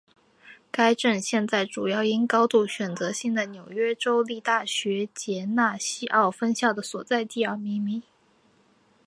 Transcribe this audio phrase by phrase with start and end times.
[0.71, 8.01] 该镇现在主要因高度选择性的纽约州立大学杰纳西奥分校的所在地而闻名。